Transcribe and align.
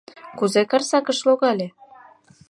Кузе 0.37 0.61
Карсакыш 0.71 1.19
логале? 1.27 1.67